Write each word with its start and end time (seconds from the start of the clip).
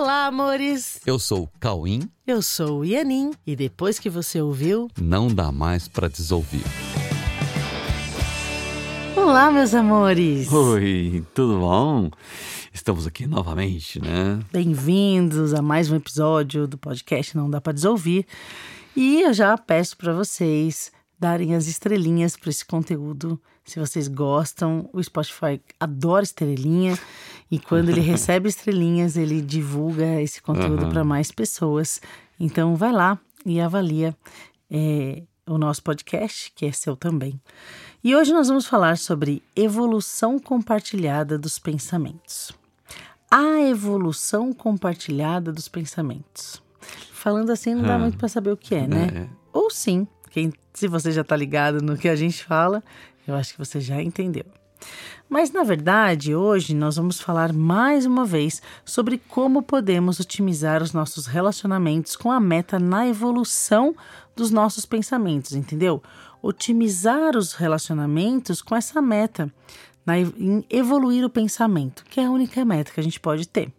Olá, 0.00 0.26
amores! 0.26 1.00
Eu 1.04 1.18
sou 1.18 1.42
o 1.42 1.48
Cauim. 1.58 2.08
Eu 2.24 2.40
sou 2.40 2.78
o 2.78 2.84
Ianin. 2.84 3.32
E 3.44 3.56
depois 3.56 3.98
que 3.98 4.08
você 4.08 4.40
ouviu, 4.40 4.88
Não 4.96 5.26
dá 5.26 5.50
mais 5.50 5.88
pra 5.88 6.06
desouvir. 6.06 6.62
Olá, 9.16 9.50
meus 9.50 9.74
amores! 9.74 10.52
Oi, 10.52 11.24
tudo 11.34 11.58
bom? 11.58 12.10
Estamos 12.72 13.08
aqui 13.08 13.26
novamente, 13.26 14.00
né? 14.00 14.38
Bem-vindos 14.52 15.52
a 15.52 15.60
mais 15.60 15.90
um 15.90 15.96
episódio 15.96 16.68
do 16.68 16.78
podcast 16.78 17.36
Não 17.36 17.50
Dá 17.50 17.60
Pra 17.60 17.72
Desouvir. 17.72 18.24
E 18.94 19.22
eu 19.22 19.34
já 19.34 19.58
peço 19.58 19.96
para 19.96 20.12
vocês 20.12 20.92
darem 21.18 21.56
as 21.56 21.66
estrelinhas 21.66 22.36
para 22.36 22.50
esse 22.50 22.64
conteúdo. 22.64 23.40
Se 23.64 23.80
vocês 23.80 24.06
gostam, 24.06 24.88
o 24.92 25.02
Spotify 25.02 25.60
adora 25.80 26.22
estrelinha 26.22 26.96
e 27.50 27.58
quando 27.58 27.88
ele 27.90 28.00
recebe 28.12 28.48
estrelinhas, 28.48 29.16
ele 29.16 29.40
divulga 29.40 30.20
esse 30.20 30.40
conteúdo 30.42 30.82
Aham. 30.84 30.90
para 30.90 31.04
mais 31.04 31.30
pessoas. 31.32 32.00
Então, 32.38 32.76
vai 32.76 32.92
lá 32.92 33.18
e 33.46 33.60
avalia 33.60 34.14
é, 34.70 35.22
o 35.46 35.56
nosso 35.58 35.82
podcast, 35.82 36.52
que 36.54 36.66
é 36.66 36.72
seu 36.72 36.94
também. 36.96 37.40
E 38.04 38.14
hoje 38.14 38.32
nós 38.32 38.48
vamos 38.48 38.66
falar 38.66 38.96
sobre 38.98 39.42
evolução 39.56 40.38
compartilhada 40.38 41.36
dos 41.38 41.58
pensamentos. 41.58 42.52
A 43.30 43.60
evolução 43.62 44.52
compartilhada 44.52 45.52
dos 45.52 45.68
pensamentos. 45.68 46.62
Falando 47.12 47.50
assim, 47.50 47.74
não 47.74 47.82
dá 47.82 47.96
Ah. 47.96 47.98
muito 47.98 48.16
para 48.16 48.28
saber 48.28 48.50
o 48.52 48.56
que 48.56 48.74
é, 48.74 48.86
né? 48.86 49.08
É. 49.14 49.26
Ou 49.52 49.70
sim, 49.70 50.06
quem, 50.30 50.52
se 50.72 50.86
você 50.86 51.10
já 51.10 51.24
tá 51.24 51.34
ligado 51.36 51.82
no 51.82 51.96
que 51.96 52.08
a 52.08 52.14
gente 52.16 52.44
fala, 52.44 52.82
eu 53.26 53.34
acho 53.34 53.52
que 53.52 53.58
você 53.58 53.80
já 53.80 54.00
entendeu. 54.00 54.44
Mas 55.28 55.50
na 55.50 55.62
verdade, 55.62 56.34
hoje 56.34 56.74
nós 56.74 56.96
vamos 56.96 57.20
falar 57.20 57.52
mais 57.52 58.06
uma 58.06 58.24
vez 58.24 58.62
sobre 58.84 59.18
como 59.28 59.62
podemos 59.62 60.18
otimizar 60.20 60.82
os 60.82 60.92
nossos 60.92 61.26
relacionamentos 61.26 62.16
com 62.16 62.32
a 62.32 62.40
meta 62.40 62.78
na 62.78 63.06
evolução 63.06 63.94
dos 64.34 64.50
nossos 64.50 64.86
pensamentos, 64.86 65.52
entendeu? 65.52 66.02
Otimizar 66.40 67.36
os 67.36 67.52
relacionamentos 67.52 68.62
com 68.62 68.74
essa 68.74 69.02
meta, 69.02 69.52
na, 70.06 70.18
em 70.18 70.64
evoluir 70.70 71.24
o 71.24 71.30
pensamento, 71.30 72.04
que 72.08 72.20
é 72.20 72.24
a 72.24 72.30
única 72.30 72.64
meta 72.64 72.92
que 72.92 73.00
a 73.00 73.02
gente 73.02 73.20
pode 73.20 73.46
ter. 73.46 73.72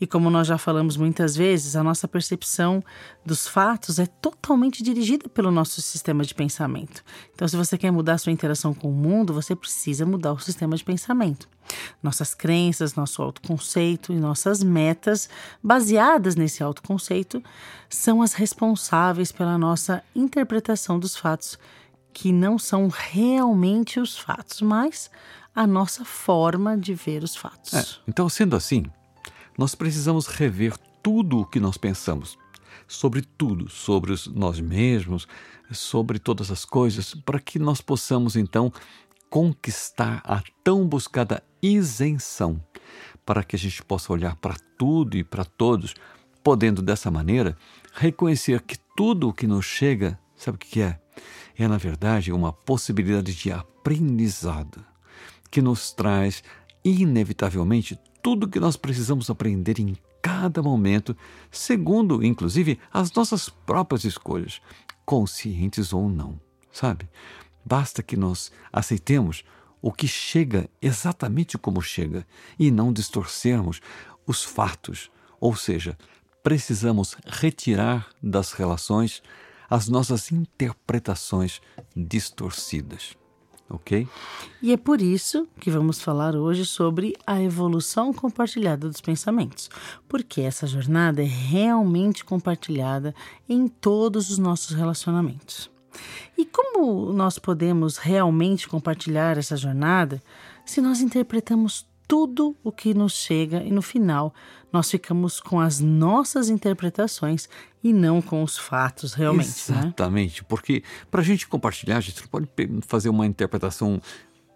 E 0.00 0.06
como 0.06 0.30
nós 0.30 0.46
já 0.46 0.56
falamos 0.56 0.96
muitas 0.96 1.34
vezes, 1.34 1.74
a 1.74 1.82
nossa 1.82 2.06
percepção 2.06 2.82
dos 3.24 3.48
fatos 3.48 3.98
é 3.98 4.06
totalmente 4.06 4.82
dirigida 4.82 5.28
pelo 5.28 5.50
nosso 5.50 5.82
sistema 5.82 6.24
de 6.24 6.34
pensamento. 6.34 7.02
Então, 7.34 7.48
se 7.48 7.56
você 7.56 7.76
quer 7.76 7.90
mudar 7.90 8.14
a 8.14 8.18
sua 8.18 8.32
interação 8.32 8.72
com 8.72 8.88
o 8.88 8.94
mundo, 8.94 9.32
você 9.32 9.56
precisa 9.56 10.06
mudar 10.06 10.32
o 10.32 10.38
sistema 10.38 10.76
de 10.76 10.84
pensamento. 10.84 11.48
Nossas 12.02 12.34
crenças, 12.34 12.94
nosso 12.94 13.20
autoconceito 13.22 14.12
e 14.12 14.16
nossas 14.16 14.62
metas, 14.62 15.28
baseadas 15.62 16.36
nesse 16.36 16.62
autoconceito, 16.62 17.42
são 17.88 18.22
as 18.22 18.34
responsáveis 18.34 19.32
pela 19.32 19.58
nossa 19.58 20.02
interpretação 20.14 20.98
dos 20.98 21.16
fatos, 21.16 21.58
que 22.12 22.32
não 22.32 22.58
são 22.58 22.88
realmente 22.88 24.00
os 24.00 24.16
fatos, 24.16 24.62
mas 24.62 25.10
a 25.54 25.66
nossa 25.66 26.04
forma 26.04 26.76
de 26.76 26.94
ver 26.94 27.22
os 27.22 27.34
fatos. 27.34 27.74
É, 27.74 27.84
Então, 28.06 28.28
sendo 28.28 28.56
assim, 28.56 28.84
nós 29.58 29.74
precisamos 29.74 30.28
rever 30.28 30.78
tudo 31.02 31.40
o 31.40 31.44
que 31.44 31.58
nós 31.58 31.76
pensamos. 31.76 32.38
Sobre 32.86 33.22
tudo, 33.22 33.68
sobre 33.68 34.14
nós 34.32 34.60
mesmos, 34.60 35.26
sobre 35.72 36.20
todas 36.20 36.50
as 36.50 36.64
coisas, 36.64 37.12
para 37.12 37.40
que 37.40 37.58
nós 37.58 37.80
possamos 37.80 38.36
então 38.36 38.72
conquistar 39.28 40.22
a 40.24 40.42
tão 40.62 40.86
buscada 40.86 41.42
isenção, 41.60 42.64
para 43.26 43.42
que 43.42 43.56
a 43.56 43.58
gente 43.58 43.82
possa 43.82 44.12
olhar 44.12 44.36
para 44.36 44.54
tudo 44.78 45.18
e 45.18 45.24
para 45.24 45.44
todos, 45.44 45.92
podendo 46.42 46.80
dessa 46.80 47.10
maneira 47.10 47.56
reconhecer 47.92 48.62
que 48.62 48.78
tudo 48.96 49.28
o 49.28 49.34
que 49.34 49.46
nos 49.46 49.66
chega, 49.66 50.18
sabe 50.36 50.56
o 50.56 50.58
que 50.58 50.80
é? 50.80 50.98
É, 51.58 51.66
na 51.66 51.76
verdade, 51.76 52.32
uma 52.32 52.52
possibilidade 52.52 53.34
de 53.34 53.50
aprendizado 53.50 54.84
que 55.50 55.60
nos 55.60 55.92
traz, 55.92 56.42
inevitavelmente, 56.84 57.98
tudo 58.28 58.46
que 58.46 58.60
nós 58.60 58.76
precisamos 58.76 59.30
aprender 59.30 59.80
em 59.80 59.96
cada 60.20 60.62
momento, 60.62 61.16
segundo, 61.50 62.22
inclusive, 62.22 62.78
as 62.92 63.10
nossas 63.10 63.48
próprias 63.48 64.04
escolhas, 64.04 64.60
conscientes 65.06 65.94
ou 65.94 66.10
não, 66.10 66.38
sabe? 66.70 67.08
Basta 67.64 68.02
que 68.02 68.18
nós 68.18 68.52
aceitemos 68.70 69.44
o 69.80 69.90
que 69.90 70.06
chega 70.06 70.68
exatamente 70.82 71.56
como 71.56 71.80
chega 71.80 72.26
e 72.58 72.70
não 72.70 72.92
distorcermos 72.92 73.80
os 74.26 74.44
fatos, 74.44 75.10
ou 75.40 75.56
seja, 75.56 75.96
precisamos 76.42 77.16
retirar 77.24 78.10
das 78.22 78.52
relações 78.52 79.22
as 79.70 79.88
nossas 79.88 80.30
interpretações 80.30 81.62
distorcidas. 81.96 83.16
Ok? 83.70 84.08
E 84.62 84.72
é 84.72 84.76
por 84.76 85.02
isso 85.02 85.46
que 85.60 85.70
vamos 85.70 86.00
falar 86.00 86.34
hoje 86.34 86.64
sobre 86.64 87.14
a 87.26 87.42
evolução 87.42 88.14
compartilhada 88.14 88.88
dos 88.88 89.00
pensamentos, 89.00 89.68
porque 90.08 90.40
essa 90.40 90.66
jornada 90.66 91.22
é 91.22 91.26
realmente 91.26 92.24
compartilhada 92.24 93.14
em 93.48 93.68
todos 93.68 94.30
os 94.30 94.38
nossos 94.38 94.74
relacionamentos. 94.74 95.70
E 96.36 96.46
como 96.46 97.12
nós 97.12 97.38
podemos 97.38 97.96
realmente 97.96 98.68
compartilhar 98.68 99.36
essa 99.36 99.56
jornada 99.56 100.22
se 100.64 100.80
nós 100.80 101.00
interpretamos 101.00 101.87
tudo 102.08 102.56
o 102.64 102.72
que 102.72 102.94
nos 102.94 103.12
chega 103.12 103.62
e 103.62 103.70
no 103.70 103.82
final 103.82 104.34
nós 104.72 104.90
ficamos 104.90 105.40
com 105.40 105.60
as 105.60 105.78
nossas 105.78 106.48
interpretações 106.48 107.48
e 107.84 107.92
não 107.92 108.20
com 108.20 108.42
os 108.42 108.58
fatos 108.58 109.12
realmente, 109.14 109.70
né? 109.70 109.80
Exatamente, 109.80 110.42
porque 110.44 110.82
para 111.10 111.20
a 111.20 111.24
gente 111.24 111.46
compartilhar, 111.46 111.98
a 111.98 112.00
gente 112.00 112.20
não 112.20 112.28
pode 112.28 112.48
fazer 112.86 113.08
uma 113.08 113.26
interpretação 113.26 114.00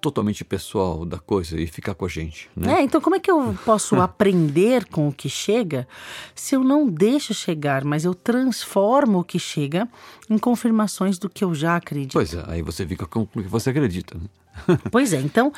totalmente 0.03 0.45
pessoal 0.45 1.07
da 1.07 1.19
coisa 1.19 1.59
e 1.59 1.67
ficar 1.67 1.95
com 1.95 2.05
a 2.05 2.09
gente, 2.09 2.51
né? 2.57 2.81
É, 2.81 2.83
então 2.83 3.01
como 3.01 3.15
é 3.15 3.21
que 3.21 3.31
eu 3.31 3.57
posso 3.65 3.95
aprender 4.03 4.85
com 4.87 5.07
o 5.07 5.13
que 5.13 5.29
chega 5.29 5.87
se 6.35 6.57
eu 6.57 6.65
não 6.65 6.89
deixo 6.89 7.33
chegar, 7.33 7.85
mas 7.85 8.05
eu 8.05 8.13
transformo 8.13 9.21
o 9.21 9.25
que 9.25 9.39
chega 9.39 9.89
em 10.29 10.37
confirmações 10.37 11.19
do 11.19 11.31
que 11.31 11.45
eu 11.45 11.55
já 11.55 11.77
acredito? 11.77 12.15
Pois 12.15 12.35
é, 12.35 12.45
aí 12.49 12.63
você 12.63 12.85
fica 12.85 13.07
com 13.07 13.21
o 13.23 13.27
que 13.27 13.43
você 13.43 13.71
acredita. 13.71 14.19
Né? 14.19 14.25
Pois 14.91 15.13
é, 15.13 15.21
então 15.21 15.53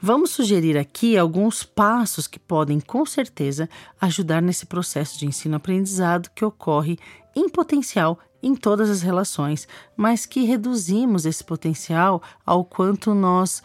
vamos 0.00 0.30
sugerir 0.30 0.78
aqui 0.78 1.18
alguns 1.18 1.64
passos 1.64 2.26
que 2.26 2.38
podem, 2.38 2.80
com 2.80 3.04
certeza, 3.04 3.68
ajudar 4.00 4.40
nesse 4.40 4.64
processo 4.64 5.18
de 5.18 5.26
ensino-aprendizado 5.26 6.30
que 6.34 6.44
ocorre 6.44 6.98
em 7.36 7.48
potencial 7.48 8.18
em 8.42 8.54
todas 8.54 8.88
as 8.90 9.02
relações, 9.02 9.66
mas 9.96 10.26
que 10.26 10.44
reduzimos 10.44 11.26
esse 11.26 11.42
potencial 11.42 12.22
ao 12.44 12.64
quanto 12.64 13.14
nós 13.14 13.62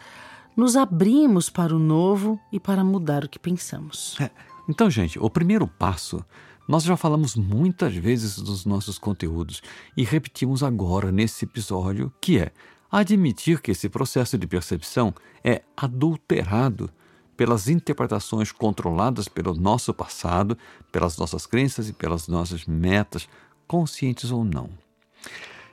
nos 0.56 0.76
abrimos 0.76 1.50
para 1.50 1.74
o 1.74 1.78
novo 1.78 2.38
e 2.52 2.60
para 2.60 2.84
mudar 2.84 3.24
o 3.24 3.28
que 3.28 3.38
pensamos. 3.38 4.16
É, 4.20 4.30
Então, 4.68 4.88
gente, 4.90 5.18
o 5.18 5.28
primeiro 5.28 5.66
passo, 5.66 6.24
nós 6.66 6.84
já 6.84 6.96
falamos 6.96 7.36
muitas 7.36 7.94
vezes 7.94 8.38
nos 8.38 8.64
nossos 8.64 8.98
conteúdos 8.98 9.60
e 9.96 10.04
repetimos 10.04 10.62
agora 10.62 11.12
nesse 11.12 11.44
episódio, 11.44 12.12
que 12.20 12.38
é 12.38 12.52
admitir 12.90 13.60
que 13.60 13.72
esse 13.72 13.88
processo 13.88 14.38
de 14.38 14.46
percepção 14.46 15.12
é 15.42 15.62
adulterado 15.76 16.90
pelas 17.36 17.68
interpretações 17.68 18.52
controladas 18.52 19.28
pelo 19.28 19.54
nosso 19.54 19.92
passado, 19.92 20.56
pelas 20.92 21.18
nossas 21.18 21.44
crenças 21.44 21.88
e 21.88 21.92
pelas 21.92 22.28
nossas 22.28 22.64
metas, 22.64 23.28
conscientes 23.66 24.30
ou 24.30 24.44
não. 24.44 24.70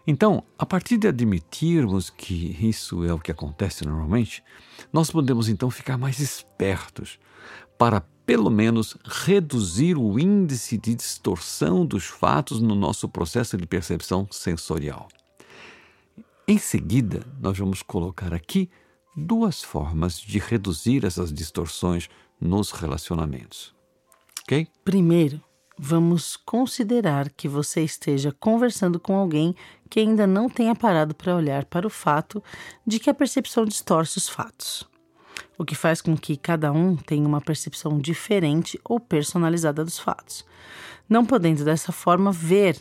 Então, 0.05 0.43
a 0.57 0.65
partir 0.65 0.97
de 0.97 1.07
admitirmos 1.07 2.09
que 2.09 2.57
isso 2.59 3.03
é 3.03 3.13
o 3.13 3.19
que 3.19 3.31
acontece 3.31 3.85
normalmente, 3.85 4.43
nós 4.91 5.11
podemos 5.11 5.47
então 5.47 5.69
ficar 5.69 5.97
mais 5.97 6.19
espertos 6.19 7.19
para, 7.77 8.01
pelo 8.25 8.49
menos, 8.49 8.97
reduzir 9.05 9.97
o 9.97 10.19
índice 10.19 10.77
de 10.77 10.95
distorção 10.95 11.85
dos 11.85 12.05
fatos 12.05 12.61
no 12.61 12.75
nosso 12.75 13.07
processo 13.07 13.57
de 13.57 13.67
percepção 13.67 14.27
sensorial. 14.31 15.07
Em 16.47 16.57
seguida, 16.57 17.25
nós 17.39 17.57
vamos 17.57 17.81
colocar 17.81 18.33
aqui 18.33 18.69
duas 19.15 19.63
formas 19.63 20.19
de 20.19 20.39
reduzir 20.39 21.05
essas 21.05 21.31
distorções 21.31 22.09
nos 22.39 22.71
relacionamentos. 22.71 23.73
Ok? 24.43 24.67
Primeiro, 24.83 25.41
vamos 25.83 26.37
considerar 26.37 27.31
que 27.31 27.47
você 27.47 27.81
esteja 27.81 28.31
conversando 28.31 28.99
com 28.99 29.15
alguém 29.15 29.55
que 29.89 29.99
ainda 29.99 30.27
não 30.27 30.47
tenha 30.47 30.75
parado 30.75 31.15
para 31.15 31.35
olhar 31.35 31.65
para 31.65 31.87
o 31.87 31.89
fato 31.89 32.41
de 32.85 32.99
que 32.99 33.09
a 33.09 33.13
percepção 33.15 33.65
distorce 33.65 34.19
os 34.19 34.29
fatos, 34.29 34.87
o 35.57 35.65
que 35.65 35.73
faz 35.73 35.99
com 35.99 36.15
que 36.15 36.37
cada 36.37 36.71
um 36.71 36.95
tenha 36.95 37.27
uma 37.27 37.41
percepção 37.41 37.97
diferente 37.97 38.79
ou 38.83 38.99
personalizada 38.99 39.83
dos 39.83 39.97
fatos, 39.97 40.45
não 41.09 41.25
podendo 41.25 41.65
dessa 41.65 41.91
forma 41.91 42.31
ver 42.31 42.79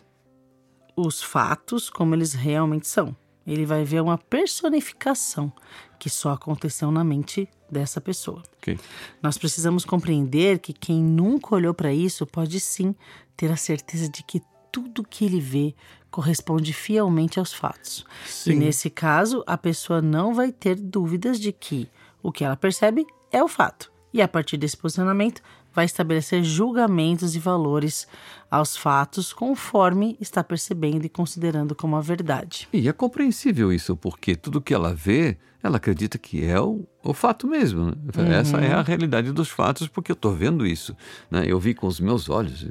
os 0.94 1.22
fatos 1.22 1.88
como 1.88 2.14
eles 2.14 2.34
realmente 2.34 2.86
são. 2.86 3.16
Ele 3.46 3.64
vai 3.64 3.84
ver 3.84 4.00
uma 4.02 4.18
personificação 4.18 5.52
que 5.98 6.08
só 6.08 6.32
aconteceu 6.32 6.90
na 6.90 7.02
mente 7.02 7.48
dessa 7.70 8.00
pessoa. 8.00 8.42
Ok. 8.58 8.78
Nós 9.22 9.38
precisamos 9.38 9.84
compreender 9.84 10.58
que 10.58 10.72
quem 10.72 11.02
nunca 11.02 11.54
olhou 11.54 11.74
para 11.74 11.92
isso 11.92 12.26
pode 12.26 12.58
sim 12.60 12.94
ter 13.36 13.50
a 13.50 13.56
certeza 13.56 14.08
de 14.08 14.22
que 14.22 14.42
tudo 14.70 15.04
que 15.04 15.24
ele 15.24 15.40
vê 15.40 15.74
corresponde 16.10 16.72
fielmente 16.72 17.38
aos 17.38 17.52
fatos. 17.52 18.04
Sim. 18.26 18.52
E 18.52 18.54
nesse 18.56 18.90
caso, 18.90 19.42
a 19.46 19.56
pessoa 19.56 20.02
não 20.02 20.34
vai 20.34 20.52
ter 20.52 20.74
dúvidas 20.74 21.38
de 21.38 21.52
que 21.52 21.88
o 22.22 22.32
que 22.32 22.44
ela 22.44 22.56
percebe 22.56 23.06
é 23.30 23.42
o 23.42 23.48
fato. 23.48 23.90
E 24.12 24.20
a 24.20 24.26
partir 24.26 24.56
desse 24.56 24.76
posicionamento, 24.76 25.40
vai 25.74 25.84
estabelecer 25.84 26.42
julgamentos 26.42 27.34
e 27.34 27.38
valores 27.38 28.06
aos 28.50 28.76
fatos 28.76 29.32
conforme 29.32 30.16
está 30.20 30.42
percebendo 30.42 31.04
e 31.04 31.08
considerando 31.08 31.74
como 31.74 31.96
a 31.96 32.00
verdade. 32.00 32.68
E 32.72 32.88
é 32.88 32.92
compreensível 32.92 33.72
isso, 33.72 33.96
porque 33.96 34.34
tudo 34.34 34.60
que 34.60 34.74
ela 34.74 34.92
vê, 34.92 35.36
ela 35.62 35.76
acredita 35.76 36.18
que 36.18 36.44
é 36.44 36.60
o, 36.60 36.84
o 37.04 37.14
fato 37.14 37.46
mesmo. 37.46 37.86
né? 38.16 38.40
Essa 38.40 38.56
é 38.58 38.72
a 38.72 38.82
realidade 38.82 39.30
dos 39.30 39.48
fatos, 39.48 39.86
porque 39.86 40.10
eu 40.10 40.14
estou 40.14 40.34
vendo 40.34 40.66
isso. 40.66 40.96
né? 41.30 41.44
Eu 41.46 41.60
vi 41.60 41.74
com 41.74 41.86
os 41.86 42.00
meus 42.00 42.28
olhos, 42.28 42.66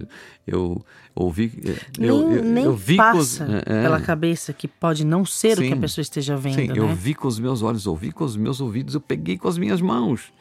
eu 0.45 0.83
ouvi. 1.15 1.53
Eu, 1.63 1.75
nem 1.97 2.09
eu, 2.09 2.43
nem 2.43 2.63
eu 2.65 2.75
vi 2.75 2.97
com 2.97 3.17
os, 3.17 3.37
passa 3.37 3.63
é, 3.65 3.79
é. 3.79 3.81
pela 3.83 4.01
cabeça 4.01 4.51
que 4.51 4.67
pode 4.67 5.05
não 5.05 5.23
ser 5.25 5.57
o 5.57 5.61
que 5.61 5.71
a 5.71 5.75
Sim. 5.75 5.81
pessoa 5.81 6.01
esteja 6.01 6.35
vendo, 6.35 6.55
Sim, 6.55 6.67
né? 6.67 6.73
eu 6.75 6.87
vi 6.93 7.13
com 7.13 7.27
os 7.27 7.39
meus 7.39 7.61
olhos, 7.61 7.87
ouvi 7.87 8.11
com 8.11 8.25
os 8.25 8.35
meus 8.35 8.59
ouvidos, 8.59 8.95
eu 8.95 9.01
peguei 9.01 9.37
com 9.37 9.47
as 9.47 9.57
minhas 9.57 9.79
mãos. 9.79 10.33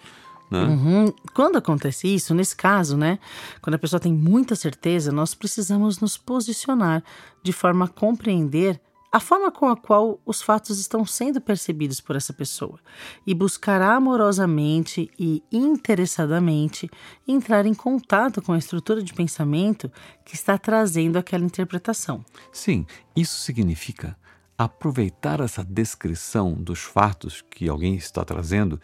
Né? 0.51 0.65
Uhum. 0.65 1.13
Quando 1.35 1.57
acontece 1.57 2.13
isso, 2.13 2.35
nesse 2.35 2.57
caso, 2.57 2.97
né? 2.97 3.19
Quando 3.61 3.75
a 3.75 3.79
pessoa 3.79 4.01
tem 4.01 4.13
muita 4.13 4.57
certeza, 4.57 5.13
nós 5.13 5.35
precisamos 5.35 6.01
nos 6.01 6.17
posicionar 6.17 7.03
de 7.43 7.53
forma 7.53 7.85
a 7.85 7.89
compreender 7.89 8.81
a 9.11 9.21
forma 9.21 9.51
com 9.51 9.69
a 9.69 9.77
qual 9.77 10.21
os 10.27 10.43
fatos 10.43 10.79
estão 10.79 11.05
sendo 11.05 11.41
percebidos 11.41 12.01
por 12.01 12.15
essa 12.15 12.33
pessoa 12.33 12.79
e 13.27 13.35
buscar 13.35 13.81
amorosamente 13.81 15.11
e 15.19 15.43
interessadamente 15.51 16.91
entrar 17.27 17.65
em 17.65 17.73
contato 17.73 18.43
com 18.43 18.53
a 18.53 18.59
estrutura 18.59 19.03
de 19.03 19.15
pensamento 19.15 19.91
que 20.25 20.35
está 20.35 20.59
trazendo 20.59 21.17
aquela 21.17 21.45
interpretação. 21.45 22.23
Sim, 22.53 22.85
isso 23.17 23.39
significa 23.39 24.17
aproveitar 24.59 25.41
essa 25.41 25.65
descrição 25.65 26.53
dos 26.53 26.81
fatos 26.81 27.43
que 27.43 27.69
alguém 27.69 27.95
está 27.95 28.25
trazendo 28.25 28.79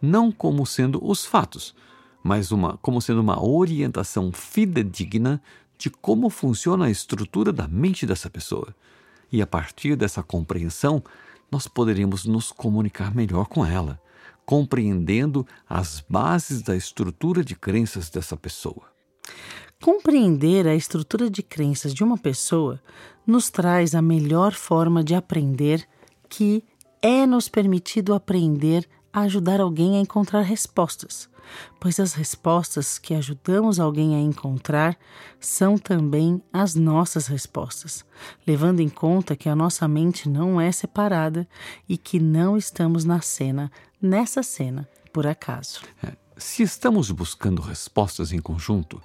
não 0.00 0.30
como 0.32 0.64
sendo 0.66 1.04
os 1.04 1.24
fatos, 1.24 1.74
mas 2.22 2.50
uma, 2.52 2.76
como 2.78 3.00
sendo 3.00 3.20
uma 3.20 3.42
orientação 3.42 4.32
fidedigna 4.32 5.40
de 5.78 5.88
como 5.88 6.28
funciona 6.28 6.86
a 6.86 6.90
estrutura 6.90 7.52
da 7.52 7.66
mente 7.66 8.04
dessa 8.04 8.28
pessoa. 8.28 8.74
E 9.32 9.40
a 9.40 9.46
partir 9.46 9.96
dessa 9.96 10.22
compreensão, 10.22 11.02
nós 11.50 11.66
poderíamos 11.66 12.24
nos 12.24 12.52
comunicar 12.52 13.14
melhor 13.14 13.46
com 13.46 13.64
ela, 13.64 14.00
compreendendo 14.44 15.46
as 15.68 16.04
bases 16.08 16.62
da 16.62 16.76
estrutura 16.76 17.42
de 17.42 17.54
crenças 17.54 18.10
dessa 18.10 18.36
pessoa. 18.36 18.90
Compreender 19.82 20.66
a 20.66 20.74
estrutura 20.74 21.30
de 21.30 21.42
crenças 21.42 21.94
de 21.94 22.04
uma 22.04 22.18
pessoa 22.18 22.80
nos 23.26 23.48
traz 23.48 23.94
a 23.94 24.02
melhor 24.02 24.52
forma 24.52 25.02
de 25.02 25.14
aprender, 25.14 25.88
que 26.28 26.62
é 27.00 27.24
nos 27.24 27.48
permitido 27.48 28.12
aprender 28.12 28.86
a 29.12 29.20
ajudar 29.22 29.60
alguém 29.60 29.96
a 29.96 30.00
encontrar 30.00 30.42
respostas, 30.42 31.28
pois 31.78 31.98
as 31.98 32.14
respostas 32.14 32.98
que 32.98 33.14
ajudamos 33.14 33.80
alguém 33.80 34.14
a 34.14 34.20
encontrar 34.20 34.96
são 35.38 35.76
também 35.76 36.42
as 36.52 36.74
nossas 36.74 37.26
respostas, 37.26 38.04
levando 38.46 38.80
em 38.80 38.88
conta 38.88 39.36
que 39.36 39.48
a 39.48 39.56
nossa 39.56 39.86
mente 39.88 40.28
não 40.28 40.60
é 40.60 40.70
separada 40.70 41.48
e 41.88 41.96
que 41.96 42.20
não 42.20 42.56
estamos 42.56 43.04
na 43.04 43.20
cena, 43.20 43.70
nessa 44.00 44.42
cena, 44.42 44.88
por 45.12 45.26
acaso. 45.26 45.80
É, 46.02 46.12
Se 46.36 46.62
estamos 46.62 47.10
buscando 47.10 47.62
respostas 47.62 48.32
em 48.32 48.40
conjunto, 48.40 49.02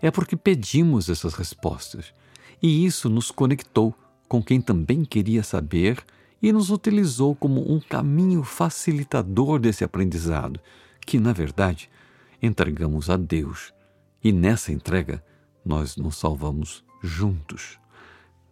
é 0.00 0.10
porque 0.10 0.36
pedimos 0.36 1.08
essas 1.08 1.34
respostas, 1.34 2.12
e 2.60 2.84
isso 2.84 3.08
nos 3.08 3.30
conectou 3.30 3.94
com 4.28 4.42
quem 4.42 4.60
também 4.60 5.04
queria 5.04 5.42
saber 5.42 6.02
e 6.42 6.52
nos 6.52 6.70
utilizou 6.70 7.36
como 7.36 7.72
um 7.72 7.78
caminho 7.78 8.42
facilitador 8.42 9.60
desse 9.60 9.84
aprendizado, 9.84 10.60
que, 11.06 11.18
na 11.18 11.32
verdade, 11.32 11.88
entregamos 12.42 13.08
a 13.08 13.16
Deus. 13.16 13.72
E 14.22 14.32
nessa 14.32 14.72
entrega, 14.72 15.24
nós 15.64 15.96
nos 15.96 16.16
salvamos 16.16 16.84
juntos, 17.00 17.78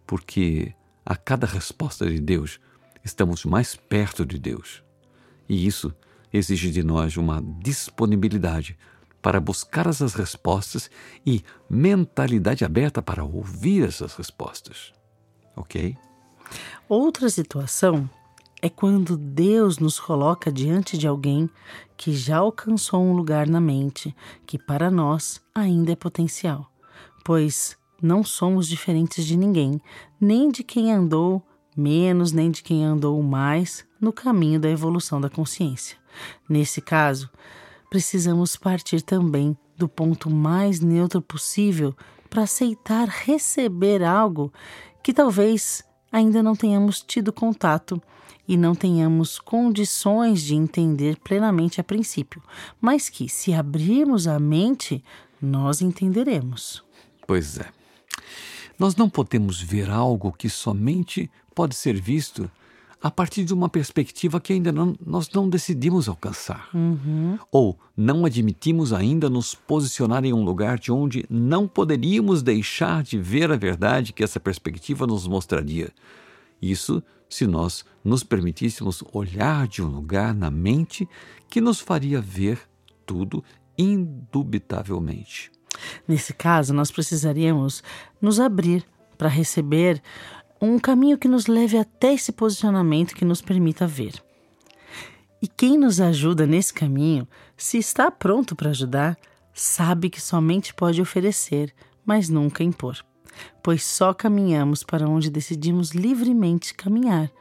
porque 0.07 0.73
a 1.05 1.15
cada 1.15 1.45
resposta 1.45 2.09
de 2.09 2.19
Deus, 2.19 2.59
estamos 3.03 3.43
mais 3.43 3.75
perto 3.75 4.25
de 4.25 4.37
Deus. 4.37 4.83
E 5.49 5.65
isso 5.67 5.93
exige 6.31 6.71
de 6.71 6.83
nós 6.83 7.17
uma 7.17 7.43
disponibilidade 7.59 8.77
para 9.21 9.39
buscar 9.39 9.87
essas 9.87 10.13
respostas 10.13 10.89
e 11.25 11.43
mentalidade 11.69 12.63
aberta 12.63 13.01
para 13.01 13.23
ouvir 13.23 13.83
essas 13.83 14.15
respostas. 14.15 14.93
Ok? 15.55 15.97
Outra 16.87 17.29
situação 17.29 18.09
é 18.61 18.69
quando 18.69 19.17
Deus 19.17 19.79
nos 19.79 19.99
coloca 19.99 20.51
diante 20.51 20.97
de 20.97 21.07
alguém 21.07 21.49
que 21.97 22.13
já 22.13 22.37
alcançou 22.37 23.01
um 23.01 23.13
lugar 23.13 23.47
na 23.47 23.59
mente 23.59 24.15
que 24.45 24.57
para 24.57 24.91
nós 24.91 25.41
ainda 25.53 25.91
é 25.91 25.95
potencial, 25.95 26.71
pois 27.25 27.75
não 28.01 28.23
somos 28.23 28.67
diferentes 28.67 29.25
de 29.25 29.35
ninguém, 29.35 29.81
nem 30.19 30.51
de 30.51 30.63
quem 30.63 30.91
andou 30.91 31.41
menos, 31.75 32.31
nem 32.31 32.51
de 32.51 32.61
quem 32.61 32.83
andou 32.83 33.21
mais 33.23 33.85
no 33.99 34.11
caminho 34.11 34.59
da 34.59 34.69
evolução 34.69 35.21
da 35.21 35.29
consciência. 35.29 35.97
Nesse 36.49 36.81
caso, 36.81 37.29
precisamos 37.89 38.55
partir 38.55 39.01
também 39.01 39.57
do 39.77 39.87
ponto 39.87 40.29
mais 40.29 40.79
neutro 40.79 41.21
possível 41.21 41.95
para 42.29 42.43
aceitar 42.43 43.07
receber 43.07 44.03
algo 44.03 44.51
que 45.03 45.13
talvez 45.13 45.83
ainda 46.11 46.43
não 46.43 46.55
tenhamos 46.55 47.01
tido 47.01 47.31
contato 47.31 48.01
e 48.47 48.57
não 48.57 48.75
tenhamos 48.75 49.39
condições 49.39 50.41
de 50.41 50.55
entender 50.55 51.17
plenamente 51.23 51.79
a 51.79 51.83
princípio, 51.83 52.41
mas 52.79 53.07
que, 53.07 53.29
se 53.29 53.53
abrirmos 53.53 54.27
a 54.27 54.39
mente, 54.39 55.03
nós 55.41 55.81
entenderemos. 55.81 56.83
Pois 57.25 57.57
é. 57.57 57.69
Nós 58.77 58.95
não 58.95 59.09
podemos 59.09 59.61
ver 59.61 59.89
algo 59.89 60.31
que 60.31 60.49
somente 60.49 61.29
pode 61.53 61.75
ser 61.75 61.99
visto 61.99 62.49
a 63.01 63.09
partir 63.09 63.43
de 63.43 63.53
uma 63.53 63.67
perspectiva 63.67 64.39
que 64.39 64.53
ainda 64.53 64.71
não, 64.71 64.95
nós 65.03 65.29
não 65.31 65.49
decidimos 65.49 66.07
alcançar. 66.07 66.69
Ou 67.51 67.79
não 67.97 68.25
admitimos 68.25 68.93
ainda 68.93 69.29
nos 69.29 69.55
posicionar 69.55 70.23
em 70.23 70.33
um 70.33 70.43
lugar 70.43 70.77
de 70.77 70.91
onde 70.91 71.25
não 71.29 71.67
poderíamos 71.67 72.43
deixar 72.43 73.01
de 73.01 73.17
ver 73.17 73.51
a 73.51 73.57
verdade 73.57 74.13
que 74.13 74.23
essa 74.23 74.39
perspectiva 74.39 75.07
nos 75.07 75.27
mostraria. 75.27 75.91
Isso 76.61 77.01
se 77.27 77.47
nós 77.47 77.83
nos 78.03 78.23
permitíssemos 78.23 79.03
olhar 79.11 79.67
de 79.67 79.81
um 79.81 79.87
lugar 79.87 80.33
na 80.35 80.51
mente 80.51 81.07
que 81.49 81.59
nos 81.59 81.79
faria 81.79 82.21
ver 82.21 82.59
tudo 83.05 83.43
indubitavelmente. 83.77 85.51
Nesse 86.07 86.33
caso, 86.33 86.73
nós 86.73 86.91
precisaríamos 86.91 87.81
nos 88.21 88.39
abrir 88.39 88.85
para 89.17 89.29
receber 89.29 90.01
um 90.61 90.77
caminho 90.77 91.17
que 91.17 91.27
nos 91.27 91.47
leve 91.47 91.77
até 91.77 92.13
esse 92.13 92.31
posicionamento 92.31 93.15
que 93.15 93.25
nos 93.25 93.41
permita 93.41 93.87
ver. 93.87 94.13
E 95.41 95.47
quem 95.47 95.75
nos 95.75 95.99
ajuda 95.99 96.45
nesse 96.45 96.71
caminho, 96.71 97.27
se 97.57 97.79
está 97.79 98.11
pronto 98.11 98.55
para 98.55 98.69
ajudar, 98.69 99.17
sabe 99.53 100.09
que 100.09 100.21
somente 100.21 100.71
pode 100.71 101.01
oferecer, 101.01 101.73
mas 102.05 102.29
nunca 102.29 102.63
impor, 102.63 103.03
pois 103.63 103.83
só 103.83 104.13
caminhamos 104.13 104.83
para 104.83 105.09
onde 105.09 105.31
decidimos 105.31 105.91
livremente 105.91 106.75
caminhar. 106.75 107.31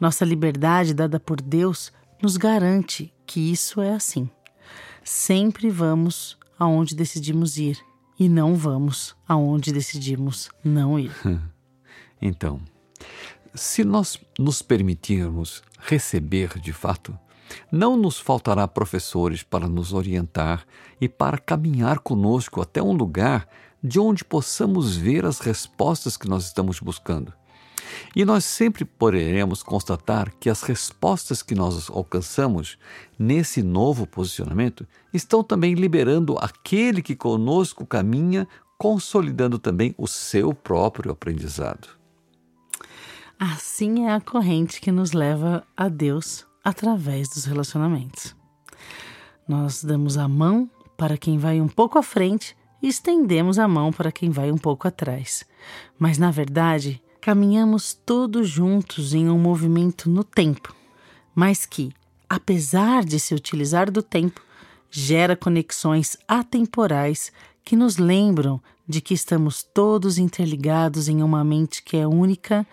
Nossa 0.00 0.24
liberdade 0.24 0.92
dada 0.92 1.20
por 1.20 1.40
Deus 1.40 1.92
nos 2.20 2.36
garante 2.36 3.14
que 3.24 3.52
isso 3.52 3.80
é 3.80 3.94
assim. 3.94 4.28
Sempre 5.04 5.70
vamos 5.70 6.36
aonde 6.58 6.96
decidimos 6.96 7.56
ir 7.56 7.78
e 8.18 8.28
não 8.28 8.56
vamos 8.56 9.14
aonde 9.28 9.72
decidimos 9.72 10.50
não 10.64 10.98
ir. 10.98 11.12
Então, 12.20 12.60
se 13.54 13.84
nós 13.84 14.18
nos 14.38 14.62
permitirmos 14.62 15.62
receber 15.78 16.58
de 16.58 16.72
fato, 16.72 17.18
não 17.72 17.96
nos 17.96 18.18
faltará 18.18 18.66
professores 18.68 19.42
para 19.42 19.68
nos 19.68 19.92
orientar 19.92 20.66
e 21.00 21.08
para 21.08 21.38
caminhar 21.38 21.98
conosco 22.00 22.60
até 22.60 22.82
um 22.82 22.92
lugar 22.92 23.48
de 23.82 23.98
onde 23.98 24.24
possamos 24.24 24.96
ver 24.96 25.24
as 25.24 25.38
respostas 25.38 26.16
que 26.16 26.28
nós 26.28 26.44
estamos 26.44 26.80
buscando. 26.80 27.32
E 28.14 28.24
nós 28.24 28.44
sempre 28.44 28.84
poderemos 28.84 29.62
constatar 29.62 30.32
que 30.38 30.50
as 30.50 30.62
respostas 30.62 31.42
que 31.42 31.54
nós 31.54 31.88
alcançamos 31.88 32.76
nesse 33.18 33.62
novo 33.62 34.06
posicionamento 34.06 34.86
estão 35.12 35.42
também 35.42 35.74
liberando 35.74 36.36
aquele 36.38 37.00
que 37.00 37.16
conosco 37.16 37.86
caminha, 37.86 38.46
consolidando 38.76 39.58
também 39.58 39.94
o 39.96 40.06
seu 40.06 40.52
próprio 40.52 41.12
aprendizado. 41.12 41.97
Assim 43.40 44.06
é 44.06 44.12
a 44.12 44.20
corrente 44.20 44.80
que 44.80 44.90
nos 44.90 45.12
leva 45.12 45.64
a 45.76 45.88
Deus 45.88 46.44
através 46.64 47.28
dos 47.28 47.44
relacionamentos. 47.44 48.34
Nós 49.46 49.84
damos 49.84 50.18
a 50.18 50.26
mão 50.26 50.68
para 50.96 51.16
quem 51.16 51.38
vai 51.38 51.60
um 51.60 51.68
pouco 51.68 51.98
à 51.98 52.02
frente 52.02 52.56
e 52.82 52.88
estendemos 52.88 53.56
a 53.56 53.68
mão 53.68 53.92
para 53.92 54.10
quem 54.10 54.28
vai 54.28 54.50
um 54.50 54.58
pouco 54.58 54.88
atrás. 54.88 55.44
Mas, 55.96 56.18
na 56.18 56.32
verdade, 56.32 57.00
caminhamos 57.20 57.94
todos 57.94 58.48
juntos 58.48 59.14
em 59.14 59.30
um 59.30 59.38
movimento 59.38 60.10
no 60.10 60.24
tempo, 60.24 60.74
mas 61.32 61.64
que, 61.64 61.92
apesar 62.28 63.04
de 63.04 63.20
se 63.20 63.36
utilizar 63.36 63.88
do 63.88 64.02
tempo, 64.02 64.42
gera 64.90 65.36
conexões 65.36 66.16
atemporais 66.26 67.30
que 67.68 67.76
nos 67.76 67.98
lembram 67.98 68.62
de 68.88 68.98
que 69.02 69.12
estamos 69.12 69.62
todos 69.62 70.16
interligados 70.16 71.06
em 71.06 71.22
uma 71.22 71.44
mente 71.44 71.82
que 71.82 71.98
é 71.98 72.06
única 72.06 72.66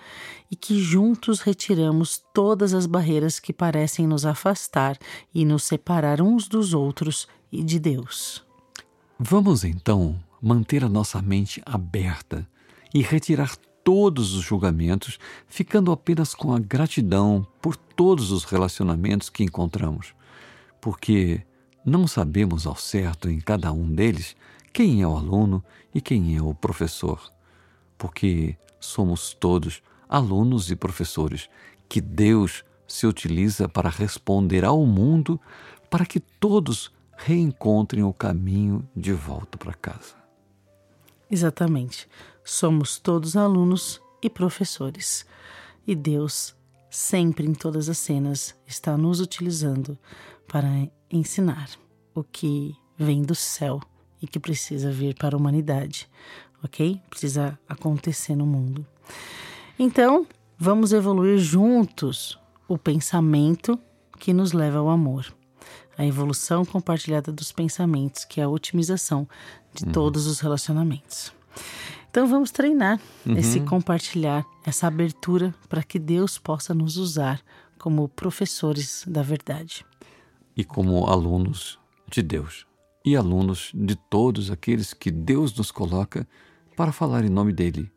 e 0.50 0.56
que 0.56 0.80
juntos 0.80 1.42
retiramos 1.42 2.24
todas 2.34 2.74
as 2.74 2.86
barreiras 2.86 3.38
que 3.38 3.52
parecem 3.52 4.08
nos 4.08 4.26
afastar 4.26 4.98
e 5.34 5.44
nos 5.44 5.66
separar 5.66 6.22
uns 6.22 6.48
dos 6.48 6.74
outros 6.74 7.28
e 7.52 7.62
de 7.62 7.78
Deus. 7.78 8.42
Vamos 9.20 9.66
então 9.66 10.18
manter 10.42 10.82
a 10.82 10.88
nossa 10.88 11.22
mente 11.22 11.62
aberta 11.66 12.48
e 12.94 13.02
retirar 13.02 13.54
todos 13.84 14.34
os 14.34 14.46
julgamentos, 14.46 15.20
ficando 15.46 15.92
apenas 15.92 16.34
com 16.34 16.54
a 16.54 16.60
gratidão 16.60 17.46
por 17.62 17.76
todos 17.76 18.32
os 18.32 18.46
relacionamentos 18.46 19.30
que 19.30 19.44
encontramos, 19.44 20.16
porque 20.80 21.42
não 21.86 22.08
sabemos 22.08 22.66
ao 22.66 22.78
certo 22.78 23.30
em 23.30 23.42
cada 23.42 23.74
um 23.74 23.94
deles 23.94 24.38
quem 24.76 25.02
é 25.02 25.08
o 25.08 25.16
aluno 25.16 25.64
e 25.94 26.02
quem 26.02 26.36
é 26.36 26.42
o 26.42 26.54
professor, 26.54 27.32
porque 27.98 28.58
somos 28.78 29.34
todos 29.34 29.82
alunos 30.10 30.70
e 30.70 30.76
professores 30.76 31.50
que 31.88 32.02
Deus 32.02 32.66
se 32.86 33.08
utiliza 33.08 33.70
para 33.70 33.90
responder 33.90 34.66
ao 34.66 34.86
mundo 34.86 35.40
para 35.90 36.06
que 36.06 36.20
todos 36.20 36.92
reencontrem 37.16 38.04
o 38.04 38.12
caminho 38.12 38.86
de 38.94 39.14
volta 39.14 39.58
para 39.58 39.74
casa. 39.74 40.14
Exatamente. 41.32 42.06
Somos 42.44 43.00
todos 43.00 43.38
alunos 43.38 44.02
e 44.22 44.30
professores. 44.30 45.26
E 45.88 45.96
Deus, 45.96 46.54
sempre 46.90 47.48
em 47.48 47.54
todas 47.54 47.88
as 47.88 47.98
cenas, 47.98 48.54
está 48.68 48.98
nos 48.98 49.22
utilizando 49.22 49.98
para 50.46 50.68
ensinar 51.10 51.70
o 52.14 52.26
que 52.26 52.76
vem 52.98 53.22
do 53.22 53.34
céu 53.34 53.80
e 54.26 54.28
que 54.28 54.40
precisa 54.40 54.92
vir 54.92 55.16
para 55.16 55.36
a 55.36 55.40
humanidade, 55.40 56.10
ok? 56.64 57.00
Precisa 57.10 57.58
acontecer 57.70 58.36
no 58.36 58.46
mundo. 58.46 58.86
Então, 59.78 60.26
vamos 60.58 60.92
evoluir 60.92 61.38
juntos 61.38 62.38
o 62.68 62.78
pensamento 62.78 63.80
que 64.20 64.34
nos 64.34 64.52
leva 64.52 64.80
ao 64.80 64.90
amor 64.90 65.34
a 65.98 66.06
evolução 66.06 66.66
compartilhada 66.66 67.32
dos 67.32 67.52
pensamentos, 67.52 68.26
que 68.26 68.42
é 68.42 68.44
a 68.44 68.50
otimização 68.50 69.28
de 69.74 69.86
uhum. 69.86 69.92
todos 69.92 70.28
os 70.28 70.40
relacionamentos. 70.40 71.32
Então 72.10 72.28
vamos 72.28 72.52
treinar 72.52 73.00
uhum. 73.26 73.38
esse 73.38 73.60
compartilhar, 73.62 74.46
essa 74.66 74.88
abertura 74.88 75.54
para 75.68 75.84
que 75.84 76.00
Deus 76.00 76.38
possa 76.38 76.74
nos 76.74 76.98
usar 76.98 77.42
como 77.78 78.08
professores 78.10 79.04
da 79.08 79.22
verdade. 79.22 79.86
E 80.56 80.64
como 80.64 81.08
alunos 81.08 81.78
de 82.10 82.22
Deus. 82.22 82.66
E 83.06 83.16
alunos 83.16 83.72
de 83.74 83.96
todos 83.96 84.50
aqueles 84.50 84.94
que 84.94 85.12
Deus 85.12 85.56
nos 85.56 85.72
coloca 85.72 86.28
para 86.76 86.92
falar 86.92 87.24
em 87.24 87.30
nome 87.30 87.54
dele, 87.54 87.92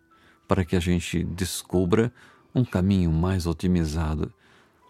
para 0.47 0.65
que 0.65 0.77
a 0.77 0.81
gente 0.81 1.25
descubra 1.25 2.12
um 2.55 2.65
caminho 2.65 3.11
mais 3.11 3.47
otimizado 3.47 4.33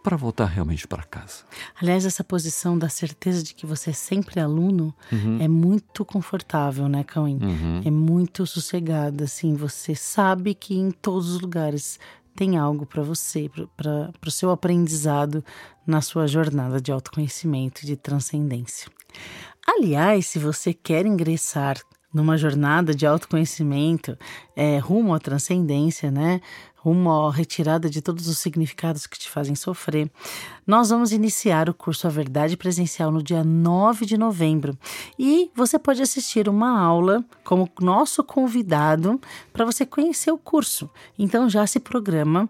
para 0.02 0.16
voltar 0.16 0.46
realmente 0.46 0.86
para 0.86 1.02
casa. 1.02 1.44
Aliás, 1.80 2.06
essa 2.06 2.24
posição 2.24 2.78
da 2.78 2.88
certeza 2.88 3.42
de 3.42 3.54
que 3.54 3.66
você 3.66 3.90
é 3.90 3.92
sempre 3.92 4.40
aluno 4.40 4.94
uhum. 5.12 5.38
é 5.40 5.48
muito 5.48 6.04
confortável, 6.04 6.88
né, 6.88 7.04
Cauim? 7.04 7.38
Uhum. 7.42 7.82
É 7.84 7.90
muito 7.90 8.46
sossegada, 8.46 9.24
assim. 9.24 9.54
Você 9.54 9.94
sabe 9.94 10.54
que 10.54 10.74
em 10.74 10.90
todos 10.90 11.30
os 11.30 11.40
lugares 11.40 11.98
tem 12.34 12.56
algo 12.56 12.86
para 12.86 13.02
você, 13.02 13.50
para 13.76 14.12
o 14.26 14.30
seu 14.30 14.50
aprendizado 14.50 15.44
na 15.86 16.00
sua 16.00 16.26
jornada 16.26 16.80
de 16.80 16.92
autoconhecimento 16.92 17.82
e 17.82 17.86
de 17.86 17.96
transcendência. 17.96 18.88
Aliás, 19.70 20.24
se 20.26 20.38
você 20.38 20.72
quer 20.72 21.04
ingressar 21.04 21.76
numa 22.12 22.38
jornada 22.38 22.94
de 22.94 23.06
autoconhecimento 23.06 24.16
é, 24.56 24.78
rumo 24.78 25.12
à 25.12 25.18
transcendência, 25.18 26.10
né? 26.10 26.40
À 26.92 27.30
retirada 27.30 27.88
de 27.88 28.00
todos 28.00 28.28
os 28.28 28.38
significados 28.38 29.06
que 29.06 29.18
te 29.18 29.28
fazem 29.28 29.54
sofrer, 29.54 30.10
nós 30.66 30.90
vamos 30.90 31.12
iniciar 31.12 31.68
o 31.68 31.74
curso 31.74 32.06
A 32.06 32.10
Verdade 32.10 32.56
Presencial 32.56 33.10
no 33.10 33.22
dia 33.22 33.42
9 33.42 34.04
de 34.04 34.18
novembro. 34.18 34.76
E 35.18 35.50
você 35.54 35.78
pode 35.78 36.02
assistir 36.02 36.48
uma 36.48 36.78
aula 36.78 37.24
como 37.44 37.70
nosso 37.80 38.22
convidado 38.22 39.20
para 39.52 39.64
você 39.64 39.86
conhecer 39.86 40.30
o 40.30 40.38
curso. 40.38 40.90
Então 41.18 41.48
já 41.48 41.66
se 41.66 41.80
programa, 41.80 42.48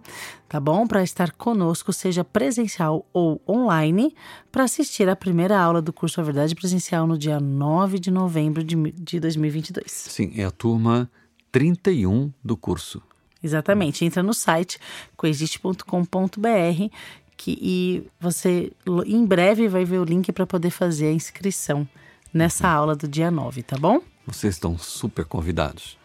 tá 0.48 0.58
bom? 0.58 0.86
Para 0.86 1.02
estar 1.02 1.32
conosco, 1.32 1.92
seja 1.92 2.24
presencial 2.24 3.06
ou 3.12 3.40
online, 3.48 4.14
para 4.50 4.64
assistir 4.64 5.08
a 5.08 5.16
primeira 5.16 5.60
aula 5.60 5.80
do 5.80 5.92
curso 5.92 6.20
A 6.20 6.24
Verdade 6.24 6.54
Presencial 6.54 7.06
no 7.06 7.18
dia 7.18 7.38
9 7.38 7.98
de 7.98 8.10
novembro 8.10 8.64
de, 8.64 8.76
de 8.92 9.20
2022. 9.20 9.90
Sim, 9.90 10.32
é 10.36 10.44
a 10.44 10.50
turma 10.50 11.10
31 11.52 12.32
do 12.44 12.56
curso. 12.56 13.02
Exatamente. 13.42 14.04
Entra 14.04 14.22
no 14.22 14.34
site 14.34 14.78
coexiste.com.br 15.16 16.88
que, 17.36 17.56
e 17.62 18.06
você 18.20 18.72
em 19.06 19.24
breve 19.24 19.68
vai 19.68 19.84
ver 19.84 19.98
o 19.98 20.04
link 20.04 20.32
para 20.32 20.44
poder 20.46 20.70
fazer 20.70 21.06
a 21.06 21.12
inscrição 21.12 21.88
nessa 22.34 22.68
aula 22.68 22.94
do 22.96 23.06
dia 23.06 23.30
9, 23.30 23.62
tá 23.62 23.78
bom? 23.78 24.00
Vocês 24.26 24.54
estão 24.54 24.76
super 24.76 25.24
convidados, 25.24 25.96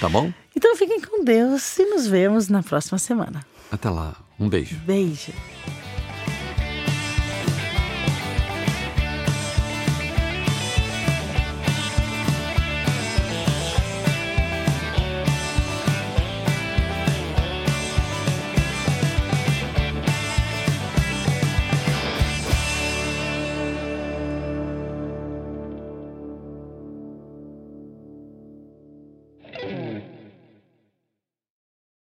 tá 0.00 0.08
bom? 0.08 0.32
Então 0.54 0.76
fiquem 0.76 1.00
com 1.00 1.24
Deus 1.24 1.78
e 1.78 1.86
nos 1.86 2.06
vemos 2.06 2.48
na 2.48 2.62
próxima 2.62 2.98
semana. 2.98 3.46
Até 3.70 3.88
lá. 3.88 4.16
Um 4.38 4.48
beijo. 4.48 4.76
Beijo. 4.84 5.32